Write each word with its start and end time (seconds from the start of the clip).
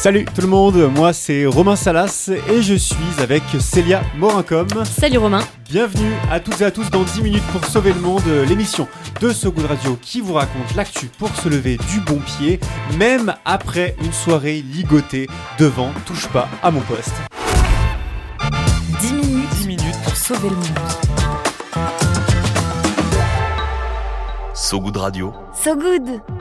Salut 0.00 0.26
tout 0.26 0.42
le 0.42 0.46
monde, 0.46 0.76
moi 0.94 1.12
c'est 1.12 1.44
Romain 1.44 1.74
Salas 1.74 2.30
et 2.48 2.62
je 2.62 2.74
suis 2.74 2.94
avec 3.20 3.42
Célia 3.58 4.00
Morincom. 4.16 4.68
Salut 4.84 5.18
Romain. 5.18 5.40
Bienvenue 5.68 6.12
à 6.30 6.38
toutes 6.38 6.60
et 6.60 6.64
à 6.64 6.70
tous 6.70 6.88
dans 6.88 7.02
10 7.02 7.20
minutes 7.20 7.42
pour 7.50 7.64
sauver 7.64 7.92
le 7.92 7.98
monde, 7.98 8.22
l'émission 8.48 8.86
de 9.20 9.32
So 9.32 9.50
Good 9.50 9.66
Radio 9.66 9.98
qui 10.00 10.20
vous 10.20 10.34
raconte 10.34 10.76
l'actu 10.76 11.06
pour 11.18 11.34
se 11.34 11.48
lever 11.48 11.78
du 11.90 11.98
bon 12.06 12.20
pied, 12.20 12.60
même 12.96 13.34
après 13.44 13.96
une 14.00 14.12
soirée 14.12 14.62
ligotée 14.62 15.26
devant 15.58 15.90
Touche 16.06 16.28
pas 16.28 16.48
à 16.62 16.70
mon 16.70 16.80
poste. 16.82 17.16
10 19.00 19.12
minutes, 19.14 19.48
10 19.56 19.66
minutes 19.66 19.98
pour 20.04 20.14
sauver 20.14 20.50
le 20.50 20.54
monde. 20.54 20.78
So 24.54 24.80
Good 24.80 24.96
Radio. 24.96 25.34
So 25.60 25.74
Good 25.74 26.37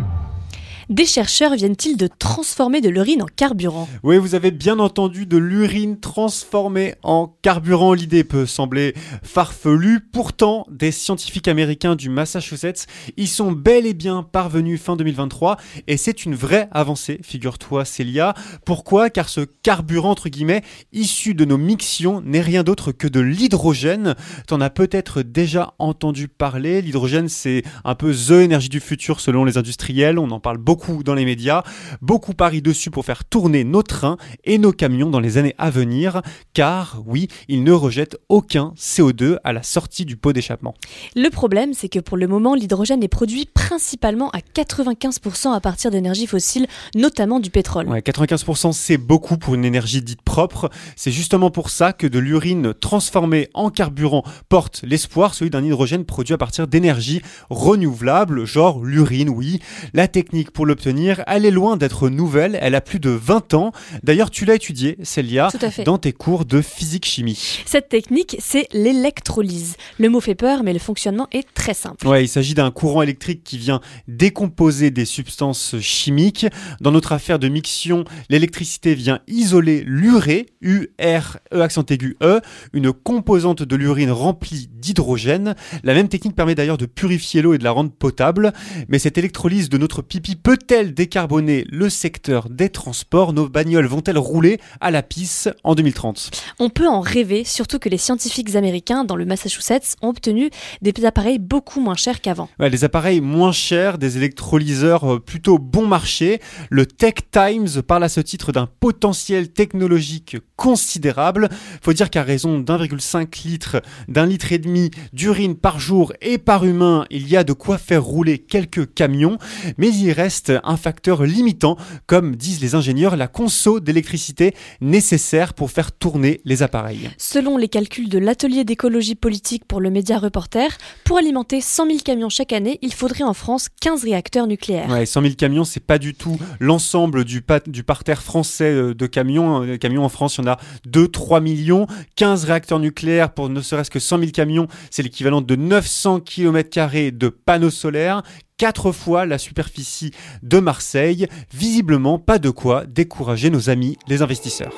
des 0.90 1.06
chercheurs 1.06 1.54
viennent-ils 1.56 1.98
de 1.98 2.08
transformer 2.08 2.80
de 2.80 2.88
l'urine 2.88 3.22
en 3.22 3.26
carburant? 3.26 3.90
Oui, 4.04 4.18
vous 4.18 4.36
avez 4.36 4.52
bien 4.52 4.80
entendu 4.80 5.26
de 5.26 5.38
l'urine 5.38 6.00
transformée 6.00 6.96
en 7.04 7.36
carburant. 7.42 7.94
L'idée 7.94 8.24
peut 8.24 8.46
sembler 8.46 8.94
farfelue. 9.22 10.00
Pourtant, 10.00 10.66
des 10.72 10.92
scientifiques 10.92 11.48
américains 11.50 11.96
du 11.96 12.10
Massachusetts 12.10 12.88
y 13.18 13.28
sont 13.28 13.52
bel 13.52 13.86
et 13.86 13.94
bien 13.94 14.24
parvenus 14.24 14.82
fin 14.82 14.96
2023 14.96 15.58
et 15.88 15.98
c'est 15.98 16.26
une 16.26 16.36
vraie 16.36 16.70
avancée, 16.72 17.20
figure-toi 17.22 17.84
Célia. 17.84 18.34
Pourquoi? 18.66 19.10
Car 19.10 19.28
ce 19.28 19.42
carburant, 19.42 20.12
entre 20.12 20.30
guillemets, 20.30 20.64
issu 20.94 21.34
de 21.34 21.44
nos 21.44 21.58
mixions 21.58 22.22
n'est 22.22 22.42
rien 22.42 22.64
d'autre 22.64 22.92
que 22.92 23.08
de 23.08 23.20
l'hydrogène. 23.20 24.16
T'en 24.48 24.62
as 24.62 24.70
peut-être 24.70 25.22
déjà 25.22 25.74
entendu 25.80 26.30
parler. 26.30 26.82
L'hydrogène, 26.82 27.28
c'est 27.28 27.64
un 27.84 27.96
peu 27.96 28.14
the 28.14 28.32
énergie 28.32 28.70
du 28.70 28.80
futur 28.80 29.20
selon 29.20 29.44
les 29.44 29.58
industriels. 29.58 30.18
On 30.18 30.32
en 30.32 30.40
parle 30.40 30.58
beaucoup 30.58 30.77
beaucoup 30.78 31.02
dans 31.02 31.16
les 31.16 31.26
médias, 31.26 31.64
beaucoup 32.04 32.36
parient 32.36 32.62
dessus 32.62 32.92
pour 32.92 33.04
faire 33.04 33.26
tourner 33.26 33.64
nos 33.64 33.82
trains 33.82 34.18
et 34.44 34.60
nos 34.60 34.72
camions 34.72 35.10
dans 35.10 35.20
les 35.20 35.40
années 35.40 35.56
à 35.58 35.72
venir, 35.72 36.22
car 36.54 37.02
oui, 37.08 37.30
ils 37.48 37.64
ne 37.64 37.72
rejettent 37.72 38.16
aucun 38.30 38.74
CO2 38.78 39.38
à 39.44 39.54
la 39.54 39.64
sortie 39.64 40.06
du 40.06 40.18
pot 40.18 40.34
d'échappement. 40.34 40.76
Le 41.16 41.30
problème, 41.30 41.74
c'est 41.74 41.90
que 41.90 41.98
pour 41.98 42.16
le 42.16 42.28
moment, 42.28 42.54
l'hydrogène 42.54 43.02
est 43.02 43.08
produit 43.08 43.50
principalement 43.52 44.30
à 44.30 44.38
95% 44.38 45.52
à 45.52 45.60
partir 45.62 45.90
d'énergie 45.90 46.28
fossile, 46.28 46.68
notamment 46.94 47.40
du 47.40 47.50
pétrole. 47.50 47.88
Ouais, 47.88 48.02
95% 48.02 48.72
c'est 48.72 49.00
beaucoup 49.00 49.38
pour 49.38 49.56
une 49.56 49.66
énergie 49.66 50.04
dite 50.04 50.22
propre. 50.22 50.70
C'est 50.96 51.12
justement 51.12 51.50
pour 51.50 51.72
ça 51.72 51.92
que 51.92 52.06
de 52.06 52.20
l'urine 52.20 52.76
transformée 52.76 53.50
en 53.56 53.72
carburant 53.72 54.24
porte 54.48 54.84
l'espoir, 54.84 55.34
celui 55.34 55.50
d'un 55.50 55.64
hydrogène 55.64 56.06
produit 56.06 56.36
à 56.36 56.38
partir 56.38 56.68
d'énergie 56.68 57.24
renouvelable, 57.50 58.46
genre 58.46 58.84
l'urine, 58.84 59.30
oui. 59.30 59.60
La 59.96 60.08
technique 60.08 60.52
pour 60.52 60.67
l'obtenir, 60.68 61.24
elle 61.28 61.46
est 61.46 61.52
loin 61.52 61.78
d'être 61.78 62.10
nouvelle, 62.10 62.58
elle 62.62 62.76
a 62.76 62.82
plus 62.82 63.00
de 63.00 63.10
20 63.10 63.54
ans. 63.54 63.72
D'ailleurs, 64.04 64.30
tu 64.30 64.46
l'as 64.46 64.56
étudiée, 64.56 64.98
Célia, 65.04 65.50
dans 65.86 65.98
tes 65.98 66.14
cours 66.14 66.46
de 66.46 66.62
physique-chimie. 66.62 67.64
Cette 67.66 67.90
technique, 67.90 68.38
c'est 68.40 68.68
l'électrolyse. 68.74 69.76
Le 69.98 70.10
mot 70.10 70.20
fait 70.20 70.36
peur, 70.36 70.64
mais 70.64 70.74
le 70.74 70.80
fonctionnement 70.80 71.28
est 71.32 71.48
très 71.54 71.74
simple. 71.74 72.08
Ouais, 72.08 72.24
il 72.24 72.28
s'agit 72.28 72.54
d'un 72.54 72.72
courant 72.72 73.02
électrique 73.02 73.44
qui 73.44 73.58
vient 73.58 73.82
décomposer 74.08 74.92
des 74.92 75.06
substances 75.06 75.76
chimiques. 75.80 76.46
Dans 76.82 76.92
notre 76.92 77.12
affaire 77.12 77.40
de 77.40 77.48
mixion, 77.48 78.04
l'électricité 78.30 78.96
vient 78.96 79.20
isoler 79.28 79.84
l'urée, 79.86 80.48
U-R, 80.62 81.38
E 81.54 81.62
accent 81.62 81.86
aigu 81.90 82.18
E, 82.22 82.42
une 82.74 82.92
composante 82.92 83.64
de 83.64 83.76
l'urine 83.76 84.12
remplie 84.12 84.70
d'hydrogène. 84.72 85.56
La 85.84 85.94
même 85.94 86.08
technique 86.08 86.36
permet 86.36 86.56
d'ailleurs 86.56 86.78
de 86.78 86.86
purifier 86.86 87.42
l'eau 87.42 87.54
et 87.54 87.58
de 87.58 87.64
la 87.64 87.72
rendre 87.72 87.92
potable. 87.92 88.54
Mais 88.88 89.00
cette 89.00 89.18
électrolyse 89.18 89.70
de 89.70 89.78
notre 89.78 90.02
pipi 90.02 90.36
peut-elle 90.58 90.94
décarboner 90.94 91.66
le 91.70 91.90
secteur 91.90 92.50
des 92.50 92.70
transports? 92.70 93.32
Nos 93.32 93.48
bagnoles 93.48 93.86
vont-elles 93.86 94.18
rouler 94.18 94.60
à 94.82 94.90
la 94.90 95.04
pisse 95.04 95.50
en 95.64 95.76
2030 95.76 96.32
On 96.60 96.70
peut 96.70 96.88
en 96.88 97.00
rêver, 97.00 97.44
surtout 97.44 97.78
que 97.78 97.90
les 97.90 98.00
scientifiques 98.00 98.56
américains 98.56 99.04
dans 99.04 99.16
le 99.16 99.26
Massachusetts 99.26 99.96
ont 100.02 100.10
obtenu 100.10 100.50
des 100.82 100.94
appareils 101.06 101.38
beaucoup 101.38 101.80
moins 101.80 101.96
chers 101.96 102.22
qu'avant. 102.22 102.50
Ouais, 102.60 102.72
des 102.72 102.84
appareils 102.84 103.22
moins 103.22 103.52
chers, 103.52 104.00
des 104.00 104.18
électrolyseurs 104.18 105.14
euh, 105.14 105.20
plutôt 105.20 105.60
bon 105.60 105.86
marché. 105.86 106.42
Le 106.72 106.88
Tech 106.88 107.14
Times 107.32 107.84
parle 107.86 108.06
à 108.06 108.10
ce 108.10 108.22
titre 108.22 108.52
d'un 108.52 108.68
potentiel 108.80 109.50
technologique 109.50 110.38
considérable. 110.56 111.50
Faut 111.84 111.94
dire 111.94 112.10
qu'à 112.10 112.24
raison 112.24 112.60
d'1,5 112.60 113.48
litre, 113.48 113.82
d'un 114.08 114.26
litre 114.26 114.52
et 114.52 114.58
demi 114.58 114.90
d'urine 115.14 115.56
par 115.56 115.80
jour 115.80 116.14
et 116.22 116.40
par 116.40 116.66
humain, 116.66 117.06
il 117.12 117.28
y 117.28 117.38
a 117.38 117.44
de 117.44 117.54
quoi 117.54 117.78
faire 117.78 118.04
rouler 118.04 118.40
quelques 118.40 118.92
camions, 118.96 119.38
mais 119.78 119.90
il 119.90 120.12
reste 120.12 120.47
un 120.50 120.78
facteur 120.78 121.24
limitant, 121.24 121.78
comme 122.06 122.36
disent 122.36 122.62
les 122.62 122.76
ingénieurs, 122.76 123.16
la 123.16 123.28
conso 123.28 123.80
d'électricité 123.80 124.54
nécessaire 124.82 125.54
pour 125.54 125.72
faire 125.72 125.92
tourner 125.92 126.42
les 126.46 126.64
appareils. 126.64 127.10
Selon 127.18 127.58
les 127.58 127.68
calculs 127.68 128.10
de 128.10 128.20
l'atelier 128.20 128.64
d'écologie 128.64 129.16
politique 129.16 129.66
pour 129.66 129.82
le 129.82 129.90
média 129.90 130.18
Reporter, 130.18 130.78
pour 131.04 131.18
alimenter 131.18 131.62
100 131.62 131.88
000 131.88 131.98
camions 132.04 132.30
chaque 132.30 132.54
année, 132.54 132.80
il 132.82 132.94
faudrait 132.94 133.24
en 133.24 133.34
France 133.34 133.68
15 133.82 134.04
réacteurs 134.04 134.48
nucléaires. 134.48 134.90
Ouais, 134.90 135.06
100 135.06 135.22
000 135.22 135.34
camions, 135.36 135.64
c'est 135.64 135.84
pas 135.84 135.98
du 135.98 136.14
tout 136.14 136.38
l'ensemble 136.60 137.24
du, 137.24 137.44
du 137.68 137.84
parterre 137.84 138.22
français 138.22 138.72
euh, 138.72 138.94
de 138.94 139.08
camions. 139.08 139.62
Les 139.62 139.80
camions 139.80 140.04
en 140.04 140.10
France, 140.10 140.38
il 140.38 140.46
y 140.46 140.48
en 140.48 140.52
a 140.52 140.60
2-3 140.88 141.42
millions. 141.42 141.88
15 142.16 142.46
réacteurs 142.46 142.80
nucléaires 142.80 143.34
pour 143.34 143.50
ne 143.50 143.62
serait-ce 143.62 143.92
que 143.92 144.00
100 144.00 144.20
000 144.20 144.32
camions, 144.32 144.68
c'est 144.92 145.04
l'équivalent 145.04 145.42
de 145.42 145.56
900 145.56 146.22
km 146.22 146.68
de 147.12 147.30
panneaux 147.30 147.70
solaires 147.70 148.24
quatre 148.58 148.92
fois 148.92 149.26
la 149.26 149.38
superficie 149.38 150.12
de 150.44 150.60
Marseille. 150.60 151.28
Visiblement, 151.54 152.20
pas 152.20 152.40
de 152.40 152.50
quoi 152.50 152.86
décourager 152.86 153.50
nos 153.50 153.70
amis 153.70 153.98
les 154.08 154.22
investisseurs. 154.22 154.74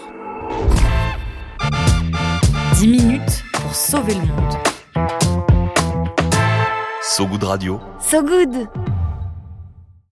10 2.75 2.87
minutes 2.87 3.43
pour 3.53 3.73
sauver 3.73 4.13
le 4.13 4.21
monde. 4.21 4.53
So 7.01 7.25
Good 7.25 7.43
Radio. 7.43 7.79
So 7.99 8.21
Good 8.21 8.88